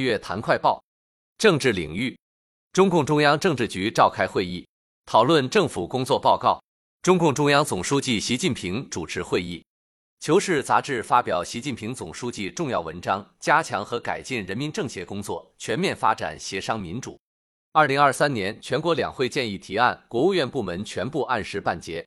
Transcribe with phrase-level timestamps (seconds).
[0.00, 0.82] 月谈快报，
[1.38, 2.18] 政治领域，
[2.72, 4.66] 中共中央政治局召开会议，
[5.04, 6.62] 讨论政府工作报告。
[7.02, 9.64] 中共中央总书记习近平主持会议。
[10.18, 17.20] 求是杂志发表习近平总书记重要文章：加强和改进人民政协工作，全面发展协商民主。
[17.72, 22.04] 二零二三年全国两会建议提案，国务院部门全部按时办结。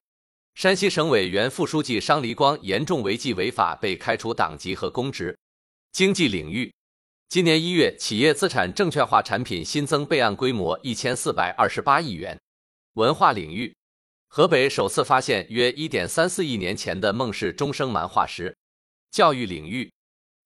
[0.55, 5.37] 山西省委原副书记商黎光严重违纪违法，被开除党籍和公职。
[5.91, 6.73] 经济领域，
[7.29, 12.35] 今年一月，企业资产证券化产品新增备案规模一千四百二十八亿元。
[12.93, 13.71] 文化领域，
[14.29, 18.57] 河北首次发现约一点三四亿年前的孟氏钟声蛮化石。
[19.11, 19.93] 教育领域，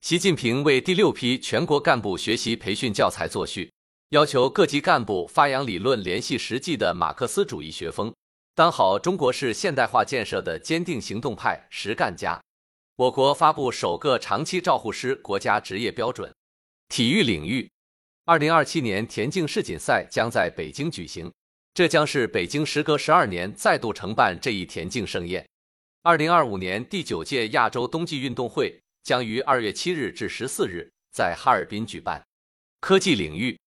[0.02, 3.72] 习近平为第六批全国干部学习培训教材作序，
[4.10, 8.14] 要求各级干部发扬理论联系实际的马克思主义学风。
[8.56, 12.42] 当好中国式现代化建设的坚定行动派、实干家。
[12.98, 16.30] 我国发布首个长期照护师国家职业标准。
[16.96, 17.68] 体育领域，
[18.24, 21.34] 二零二七年田径世锦赛将在北京举行，
[21.74, 25.44] 这将是北京时隔十二年再度承办这一田径盛宴。
[26.04, 32.24] 二零二五年第九届亚洲冬季运动会将于二月七日至十四日在哈尔滨举办。
[32.80, 33.60] 科技领域，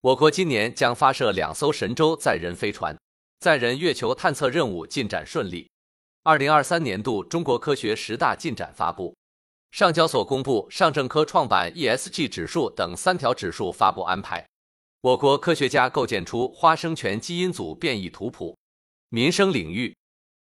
[0.00, 2.98] 我国今年将发射两艘神舟载人飞船。
[3.38, 5.70] 载人月球探测任务进展顺利。
[6.24, 9.14] 二零二三年度中国科学十大进展发布，
[9.72, 14.46] 上交所公布上证科创板 ESG 指数等三条指数发布安排。
[15.00, 18.54] 我国科学家构建出花生醛基因组变异图谱。
[19.08, 19.96] 民生领域，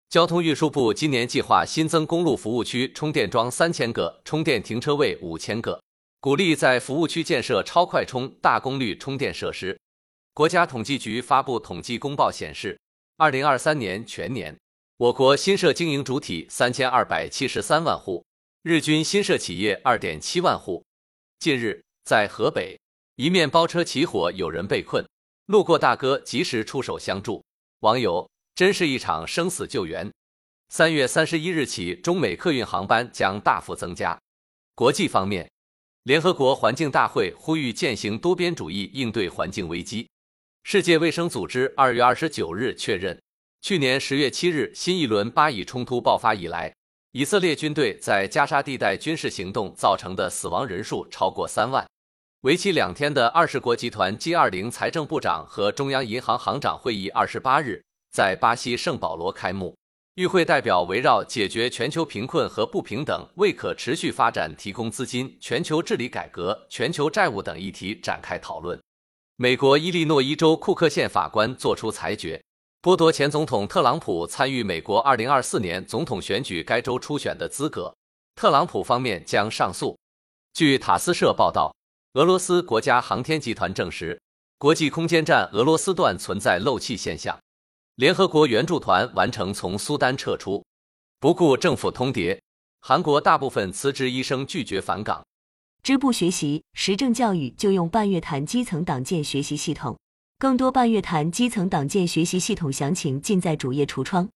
[0.10, 5.82] 交通运输部今年计划新增公路服务区充电桩三千个，充电停车位五千个，
[6.20, 9.80] 鼓励在服务区建设超快充、大功率充电设施。
[10.34, 12.78] 国家统计局发布统计公报显示。
[13.16, 14.58] 二零二三年全年，
[14.98, 18.26] 我国新设经营主体三千二百七十三万户，
[18.64, 20.86] 日均新设企业二点七万户。
[21.40, 22.80] 近日，在河北，
[23.16, 25.04] 一面包车起火，有人被困，
[25.48, 27.44] 路过大哥及时出手相助。
[27.80, 30.08] 网友：真是一场生死救援。
[30.70, 34.16] 三月三十一日起，中美客运航班将大幅增加。
[34.76, 35.50] 国际方面，
[36.04, 40.08] 联合国环境大会呼吁践行多边主义，应对环境危机。
[40.62, 43.20] 世界卫生组织二月二十九日确认，
[43.64, 46.72] 去年十月七日新一轮巴以冲突爆发以来，
[47.14, 51.86] 以色列军队在加沙地带军事行动造成的死亡人数超过三万。
[52.44, 57.84] 为期两天的二十国集团 G 二零财政部长和中央银行行长会议二十八日
[58.14, 59.76] 在巴西圣保罗开幕，
[60.16, 68.80] 与会代表围绕解决全球贫困和不平等、为可持续发展提供资金、全球治理改革、全球债务等议题展开讨论。
[69.36, 72.42] 美国伊利诺伊州库克县法官作出裁决，
[72.84, 77.96] 剥夺前总统特朗普参与美国2024年总统选举该州初选的资格。
[78.34, 79.96] 特朗普方面将上诉。
[80.52, 81.76] 据塔斯社报道，
[82.14, 84.20] 俄罗斯国家航天集团证实，
[84.58, 87.38] 国际空间站俄罗斯段存在漏气现象。
[87.98, 90.66] 联合国援助团完成从苏丹撤出。
[91.20, 92.40] 不顾政府通牒，
[92.80, 95.24] 韩国大部分辞职医生拒绝返岗。
[95.84, 99.96] 支部学习实政教育就用半月谈基层党建学习系统，
[100.42, 104.28] 更多半月谈基层党建学习系统详情尽在主页橱窗。